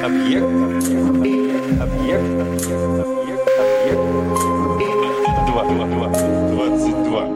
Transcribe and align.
Объект. 0.00 0.44
Объект. 0.44 1.80
Объект. 1.80 2.24
Объект. 2.40 3.28
Объект. 3.60 4.00
Два. 5.46 5.64
Два. 5.64 5.86
Два. 5.86 6.08
Двадцать 6.50 7.02
два. 7.04 7.28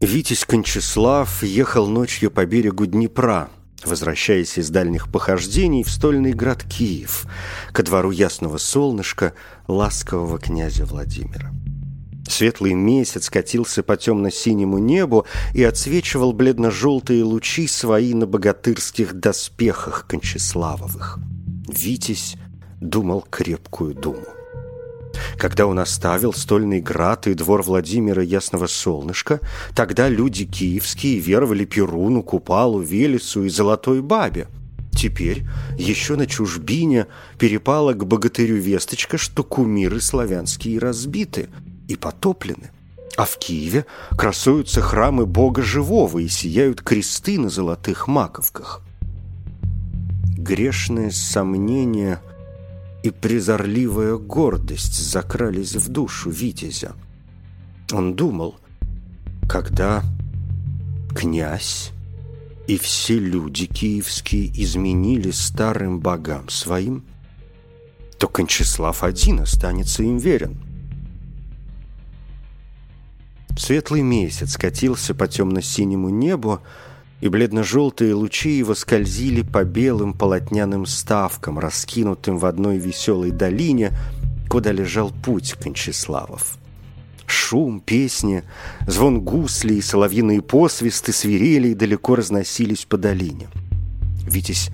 Витязь 0.00 0.44
Кончислав 0.44 1.42
ехал 1.42 1.86
ночью 1.88 2.30
по 2.30 2.44
берегу 2.44 2.86
Днепра, 2.86 3.48
возвращаясь 3.84 4.58
из 4.58 4.70
дальних 4.70 5.10
похождений 5.10 5.82
в 5.82 5.90
стольный 5.90 6.32
град 6.32 6.62
Киев, 6.64 7.26
ко 7.72 7.82
двору 7.82 8.10
ясного 8.10 8.58
солнышка 8.58 9.34
ласкового 9.68 10.38
князя 10.38 10.84
Владимира. 10.84 11.52
Светлый 12.28 12.74
месяц 12.74 13.28
катился 13.28 13.82
по 13.82 13.96
темно-синему 13.96 14.78
небу 14.78 15.26
и 15.54 15.62
отсвечивал 15.64 16.32
бледно-желтые 16.32 17.24
лучи 17.24 17.66
свои 17.66 18.14
на 18.14 18.26
богатырских 18.26 19.14
доспехах 19.14 20.06
Кончиславовых. 20.06 21.18
Витязь 21.68 22.36
думал 22.80 23.26
крепкую 23.28 23.94
думу. 23.94 24.26
Когда 25.38 25.66
он 25.66 25.78
оставил 25.78 26.32
стольный 26.32 26.80
град 26.80 27.26
и 27.26 27.34
двор 27.34 27.62
Владимира 27.62 28.22
Ясного 28.22 28.66
Солнышка, 28.66 29.40
тогда 29.74 30.08
люди 30.08 30.44
киевские 30.44 31.18
веровали 31.18 31.64
Перуну, 31.64 32.22
Купалу, 32.22 32.80
Велесу 32.80 33.44
и 33.44 33.48
Золотой 33.48 34.02
Бабе. 34.02 34.48
Теперь 34.92 35.44
еще 35.78 36.16
на 36.16 36.26
чужбине 36.26 37.06
перепала 37.38 37.92
к 37.94 38.06
богатырю 38.06 38.56
весточка, 38.56 39.18
что 39.18 39.42
кумиры 39.42 40.00
славянские 40.00 40.78
разбиты 40.78 41.48
и 41.88 41.96
потоплены. 41.96 42.70
А 43.16 43.24
в 43.24 43.38
Киеве 43.38 43.84
красуются 44.16 44.80
храмы 44.80 45.26
Бога 45.26 45.62
Живого 45.62 46.18
и 46.18 46.28
сияют 46.28 46.82
кресты 46.82 47.38
на 47.38 47.50
золотых 47.50 48.06
маковках. 48.06 48.82
Грешное 50.36 51.10
сомнение– 51.10 52.20
и 53.02 53.10
презорливая 53.10 54.16
гордость 54.16 54.94
закрались 54.94 55.74
в 55.74 55.88
душу 55.88 56.30
Витязя. 56.30 56.94
Он 57.92 58.14
думал, 58.14 58.56
когда 59.48 60.02
князь 61.14 61.92
и 62.66 62.78
все 62.78 63.18
люди 63.18 63.66
киевские 63.66 64.50
изменили 64.62 65.30
старым 65.30 66.00
богам 66.00 66.48
своим, 66.48 67.04
то 68.18 68.28
Кончислав 68.28 69.02
один 69.02 69.40
останется 69.40 70.04
им 70.04 70.18
верен. 70.18 70.56
Светлый 73.58 74.02
месяц 74.02 74.56
катился 74.56 75.14
по 75.14 75.26
темно-синему 75.26 76.08
небу, 76.08 76.62
и 77.22 77.28
бледно-желтые 77.28 78.14
лучи 78.14 78.50
его 78.50 78.74
скользили 78.74 79.42
по 79.42 79.62
белым 79.62 80.12
полотняным 80.12 80.86
ставкам, 80.86 81.60
раскинутым 81.60 82.36
в 82.36 82.44
одной 82.44 82.78
веселой 82.78 83.30
долине, 83.30 83.92
куда 84.50 84.72
лежал 84.72 85.12
путь 85.24 85.52
Кончиславов. 85.52 86.58
Шум, 87.24 87.80
песни, 87.80 88.42
звон 88.88 89.20
гусли 89.20 89.74
и 89.74 89.80
соловьиные 89.80 90.42
посвисты 90.42 91.12
свирели 91.12 91.68
и 91.68 91.74
далеко 91.74 92.16
разносились 92.16 92.86
по 92.86 92.98
долине. 92.98 93.48
Витязь 94.26 94.70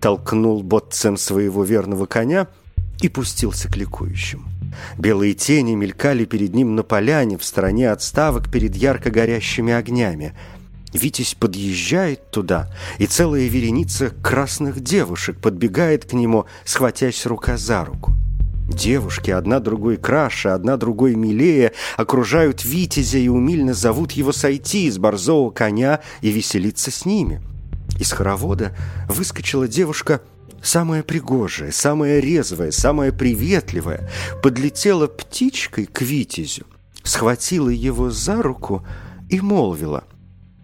толкнул 0.00 0.62
ботцем 0.62 1.18
своего 1.18 1.64
верного 1.64 2.06
коня 2.06 2.48
и 3.02 3.10
пустился 3.10 3.70
к 3.70 3.76
ликующим. 3.76 4.46
Белые 4.96 5.34
тени 5.34 5.74
мелькали 5.74 6.24
перед 6.24 6.54
ним 6.54 6.76
на 6.76 6.82
поляне 6.82 7.36
в 7.36 7.44
стороне 7.44 7.90
отставок 7.90 8.50
перед 8.50 8.74
ярко 8.74 9.10
горящими 9.10 9.74
огнями– 9.74 10.32
Витязь 10.92 11.34
подъезжает 11.34 12.30
туда, 12.30 12.68
и 12.98 13.06
целая 13.06 13.46
вереница 13.46 14.10
красных 14.10 14.80
девушек 14.80 15.40
подбегает 15.40 16.04
к 16.04 16.14
нему, 16.14 16.46
схватясь 16.64 17.26
рука 17.26 17.56
за 17.56 17.84
руку. 17.84 18.12
Девушки, 18.68 19.30
одна 19.30 19.60
другой 19.60 19.96
краше, 19.96 20.48
одна 20.48 20.76
другой 20.76 21.14
милее, 21.14 21.72
окружают 21.96 22.64
Витязя 22.64 23.18
и 23.18 23.28
умильно 23.28 23.74
зовут 23.74 24.12
его 24.12 24.32
сойти 24.32 24.86
из 24.86 24.98
борзого 24.98 25.50
коня 25.50 26.00
и 26.22 26.30
веселиться 26.30 26.90
с 26.90 27.04
ними. 27.04 27.40
Из 27.98 28.12
хоровода 28.12 28.76
выскочила 29.08 29.66
девушка 29.66 30.22
самая 30.62 31.02
пригожая, 31.02 31.72
самая 31.72 32.20
резвая, 32.20 32.70
самая 32.70 33.12
приветливая, 33.12 34.08
подлетела 34.42 35.08
птичкой 35.08 35.86
к 35.86 36.02
Витязю, 36.02 36.66
схватила 37.02 37.70
его 37.70 38.10
за 38.10 38.40
руку 38.40 38.86
и 39.28 39.40
молвила— 39.40 40.04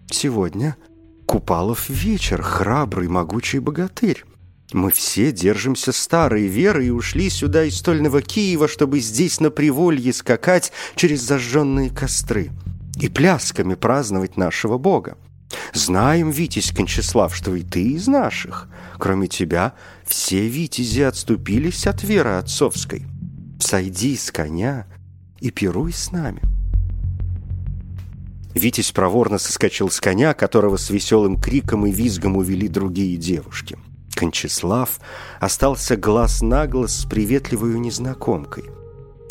Сегодня 0.09 0.77
Купалов 1.25 1.89
вечер, 1.89 2.41
храбрый, 2.41 3.09
могучий 3.09 3.59
богатырь. 3.59 4.23
Мы 4.71 4.91
все 4.91 5.31
держимся 5.31 5.91
старой 5.91 6.47
веры 6.47 6.87
и 6.87 6.89
ушли 6.89 7.29
сюда 7.29 7.65
из 7.65 7.77
стольного 7.77 8.21
Киева, 8.21 8.67
чтобы 8.67 8.99
здесь 8.99 9.39
на 9.39 9.51
приволье 9.51 10.13
скакать 10.13 10.71
через 10.95 11.21
зажженные 11.21 11.89
костры 11.89 12.51
и 12.99 13.09
плясками 13.09 13.75
праздновать 13.75 14.37
нашего 14.37 14.77
Бога. 14.77 15.17
Знаем, 15.73 16.31
Витязь 16.31 16.71
Кончислав, 16.71 17.35
что 17.35 17.55
и 17.55 17.63
ты 17.63 17.91
из 17.91 18.07
наших. 18.07 18.67
Кроме 18.97 19.27
тебя, 19.27 19.73
все 20.05 20.47
витязи 20.47 21.01
отступились 21.01 21.87
от 21.87 22.03
веры 22.03 22.31
отцовской. 22.31 23.05
Сойди 23.59 24.15
с 24.15 24.31
коня 24.31 24.87
и 25.39 25.51
пируй 25.51 25.93
с 25.93 26.11
нами». 26.11 26.56
Витязь 28.57 28.91
проворно 28.91 29.37
соскочил 29.37 29.89
с 29.89 29.99
коня, 29.99 30.33
которого 30.33 30.77
с 30.77 30.89
веселым 30.89 31.39
криком 31.39 31.85
и 31.85 31.91
визгом 31.91 32.37
увели 32.37 32.67
другие 32.67 33.17
девушки. 33.17 33.77
Кончислав 34.15 34.99
остался 35.39 35.95
глаз 35.95 36.41
на 36.41 36.65
глаз 36.67 37.01
с 37.01 37.05
приветливой 37.05 37.79
незнакомкой. 37.79 38.65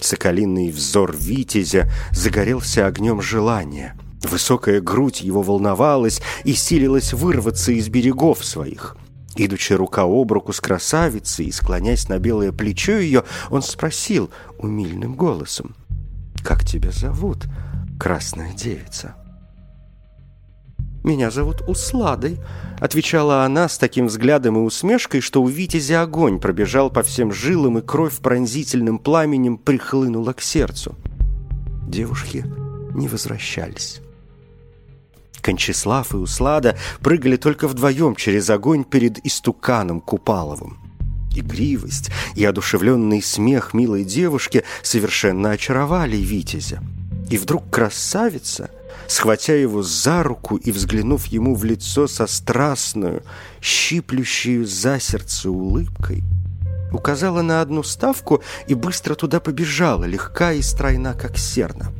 Соколиный 0.01 0.71
взор 0.71 1.15
Витязя 1.17 1.91
загорелся 2.13 2.87
огнем 2.87 3.21
желания. 3.21 3.99
Высокая 4.23 4.81
грудь 4.81 5.23
его 5.23 5.43
волновалась 5.43 6.23
и 6.45 6.55
силилась 6.55 7.13
вырваться 7.13 7.73
из 7.73 7.89
берегов 7.89 8.45
своих. 8.45 8.97
Идучи 9.35 9.73
рука 9.75 10.05
об 10.05 10.33
руку 10.33 10.53
с 10.53 10.61
красавицей 10.61 11.47
и 11.47 11.53
склонясь 11.53 12.09
на 12.09 12.19
белое 12.19 12.53
плечо 12.53 12.93
ее, 12.93 13.25
он 13.51 13.63
спросил 13.63 14.31
умильным 14.59 15.15
голосом, 15.15 15.75
«Как 16.43 16.65
тебя 16.65 16.91
зовут?» 16.91 17.47
Красная 17.99 18.53
девица. 18.53 19.15
«Меня 21.07 21.31
зовут 21.31 21.63
Усладой»,— 21.69 22.39
отвечала 22.81 23.45
она 23.45 23.69
с 23.69 23.79
таким 23.79 24.09
взглядом 24.09 24.57
и 24.57 24.61
усмешкой, 24.61 25.21
что 25.21 25.41
у 25.41 25.47
Витязя 25.47 26.03
огонь 26.03 26.41
пробежал 26.41 26.91
по 26.91 27.05
всем 27.05 27.33
жилам, 27.33 27.79
и 27.79 27.81
кровь 27.81 28.19
пронзительным 28.19 28.99
пламенем 28.99 29.57
прихлынула 29.57 30.33
к 30.33 30.41
сердцу. 30.41 30.97
Девушки 31.87 32.45
не 32.93 33.07
возвращались. 33.07 34.01
Кончислав 35.41 36.13
и 36.13 36.17
Услада 36.17 36.77
прыгали 37.01 37.37
только 37.37 37.69
вдвоем 37.69 38.17
через 38.17 38.51
огонь 38.51 38.83
перед 38.83 39.25
истуканом 39.25 40.01
Купаловым. 40.01 40.79
Игривость 41.37 42.11
и 42.35 42.45
одушевленный 42.45 43.23
смех 43.23 43.75
милой 43.75 44.05
девушки 44.05 44.65
совершенно 44.83 45.51
очаровали 45.53 46.17
Витязя. 46.17 46.83
И 47.31 47.39
вдруг 47.39 47.71
красавица, 47.71 48.71
схватя 49.09 49.55
его 49.55 49.83
за 49.83 50.23
руку 50.23 50.57
и 50.57 50.71
взглянув 50.71 51.27
ему 51.27 51.55
в 51.55 51.65
лицо 51.65 52.07
со 52.07 52.27
страстную, 52.27 53.23
щиплющую 53.61 54.67
за 54.67 55.01
сердце 55.01 55.51
улыбкой, 55.51 56.23
указала 56.93 57.43
на 57.43 57.61
одну 57.61 57.83
ставку 57.83 58.43
и 58.69 58.75
быстро 58.75 59.15
туда 59.15 59.41
побежала, 59.41 60.05
легка 60.05 60.53
и 60.53 60.63
стройна, 60.63 61.15
как 61.15 61.37
серна. 61.37 61.93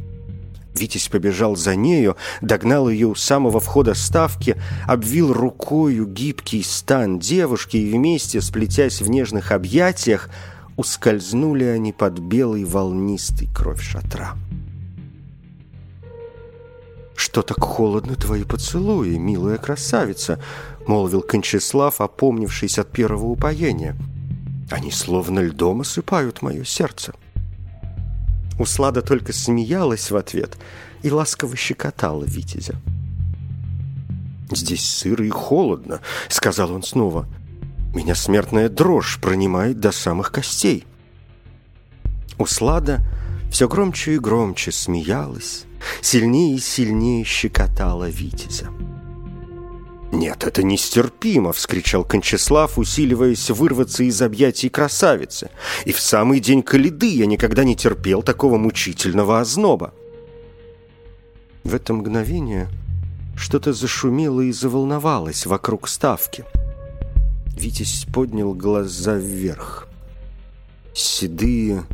Витязь 0.75 1.09
побежал 1.09 1.57
за 1.57 1.75
нею, 1.75 2.17
догнал 2.43 2.89
ее 2.89 3.07
у 3.07 3.15
самого 3.15 3.61
входа 3.61 3.95
ставки, 3.95 4.57
обвил 4.87 5.33
рукою 5.33 6.07
гибкий 6.07 6.63
стан 6.63 7.19
девушки 7.19 7.79
и 7.79 7.91
вместе, 7.93 8.41
сплетясь 8.43 9.01
в 9.01 9.09
нежных 9.09 9.53
объятиях, 9.53 10.29
ускользнули 10.77 11.65
они 11.65 11.93
под 11.93 12.19
белый 12.19 12.65
волнистый 12.65 13.49
кровь 13.55 13.81
шатра. 13.81 14.35
«Что 17.37 17.43
так 17.43 17.63
холодно 17.63 18.15
твои 18.15 18.45
поцелуи, 18.45 19.19
милая 19.19 19.59
красавица?»— 19.59 20.41
молвил 20.87 21.21
Кончислав, 21.21 22.01
опомнившись 22.01 22.79
от 22.79 22.91
первого 22.91 23.27
упоения. 23.27 23.95
«Они 24.71 24.91
словно 24.91 25.41
льдом 25.41 25.83
осыпают 25.83 26.41
мое 26.41 26.65
сердце». 26.65 27.13
Услада 28.59 29.03
только 29.03 29.35
смеялась 29.35 30.11
в 30.11 30.17
ответ 30.17 30.57
и 31.03 31.11
ласково 31.11 31.57
щекотала 31.57 32.25
Витязя. 32.25 32.77
«Здесь 34.51 34.89
сыро 34.89 35.27
и 35.27 35.29
холодно»,— 35.29 36.01
сказал 36.31 36.73
он 36.73 36.83
снова. 36.83 37.27
Меня 37.95 38.15
смертная 38.15 38.71
дрожь 38.71 39.19
пронимает 39.21 39.79
до 39.79 39.93
самых 39.93 40.33
костей. 40.33 40.87
Услада 42.39 43.03
все 43.51 43.69
громче 43.69 44.15
и 44.15 44.19
громче 44.19 44.73
смеялась, 44.73 45.66
сильнее 46.01 46.57
и 46.57 46.61
сильнее 46.61 47.25
щекотала 47.25 48.09
Витязя. 48.09 48.69
«Нет, 50.13 50.45
это 50.45 50.63
нестерпимо!»— 50.63 51.53
вскричал 51.55 52.05
Кончислав, 52.05 52.79
усиливаясь 52.79 53.51
вырваться 53.51 54.05
из 54.05 54.23
объятий 54.23 54.69
красавицы. 54.69 55.51
«И 55.85 55.93
в 55.93 56.01
самый 56.01 56.41
день 56.41 56.63
Калиды 56.63 57.09
я 57.09 57.27
никогда 57.27 57.65
не 57.65 57.77
терпел 57.77 58.23
такого 58.23 58.57
мучительного 58.57 59.41
озноба!» 59.41 59.93
В 61.65 61.75
это 61.75 61.93
мгновение 61.93 62.69
что-то 63.37 63.73
зашумело 63.73 64.41
и 64.41 64.53
заволновалось 64.53 65.45
вокруг 65.45 65.89
ставки. 65.89 66.45
Витязь 67.57 68.07
поднял 68.13 68.55
глаза 68.55 69.17
вверх. 69.17 69.89
Седые 70.95 71.85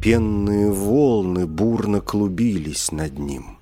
пенные 0.00 0.70
волны 0.70 1.46
бурно 1.46 2.00
клубились 2.00 2.90
над 2.90 3.18
ним. 3.18 3.58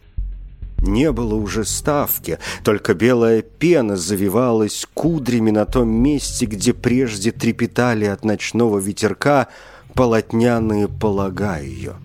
Не 0.81 1.11
было 1.11 1.35
уже 1.35 1.65
ставки, 1.65 2.39
только 2.63 2.95
белая 2.95 3.43
пена 3.43 3.97
завивалась 3.97 4.87
кудрями 4.95 5.51
на 5.51 5.67
том 5.67 5.89
месте, 5.89 6.47
где 6.47 6.73
прежде 6.73 7.33
трепетали 7.33 8.05
от 8.05 8.25
ночного 8.25 8.79
ветерка 8.79 9.49
полотняные 9.95 10.87
полога 10.87 11.59
ее. 11.59 11.97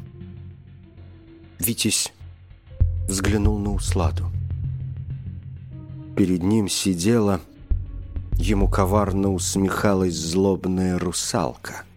Витязь 1.59 2.11
взглянул 3.07 3.59
на 3.59 3.73
усладу. 3.73 4.25
Перед 6.17 6.41
ним 6.41 6.67
сидела, 6.67 7.41
ему 8.33 8.67
коварно 8.67 9.31
усмехалась 9.31 10.15
злобная 10.15 10.97
русалка— 10.97 11.83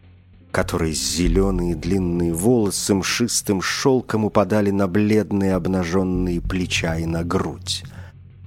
которой 0.56 0.94
зеленые 0.94 1.74
длинные 1.74 2.32
волосы 2.32 2.94
мшистым 2.94 3.60
шелком 3.60 4.24
упадали 4.24 4.70
на 4.70 4.88
бледные 4.88 5.52
обнаженные 5.52 6.40
плеча 6.40 6.96
и 6.96 7.04
на 7.04 7.24
грудь, 7.24 7.84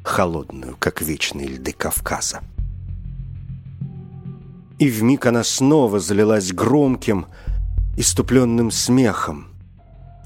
холодную, 0.04 0.76
как 0.80 1.04
вечные 1.04 1.48
льды 1.50 1.72
Кавказа. 1.72 2.40
И 4.80 4.90
вмиг 4.90 5.28
она 5.28 5.44
снова 5.44 6.00
залилась 6.00 6.52
громким, 6.52 7.28
иступленным 7.96 8.72
смехом, 8.72 9.50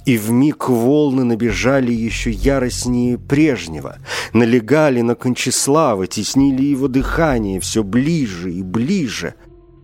и 0.05 0.17
вмиг 0.17 0.69
волны 0.69 1.25
набежали 1.25 1.91
еще 1.91 2.31
яростнее 2.31 3.17
прежнего, 3.17 3.97
налегали 4.31 5.01
на 5.01 5.15
Кончислава, 5.15 6.07
теснили 6.07 6.63
его 6.63 6.87
дыхание 6.87 7.59
все 7.59 7.83
ближе 7.83 8.53
и 8.53 8.63
ближе, 8.63 9.35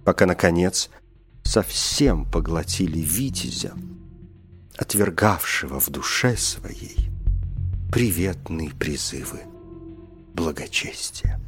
пока, 0.06 0.26
наконец, 0.26 0.90
совсем 1.50 2.26
поглотили 2.26 3.00
Витязя, 3.00 3.74
отвергавшего 4.78 5.80
в 5.80 5.90
душе 5.90 6.38
своей 6.38 7.10
приветные 7.92 8.70
призывы 8.70 9.40
благочестия. 10.36 11.40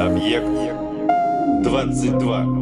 Объект 0.00 0.48
22. 1.62 2.53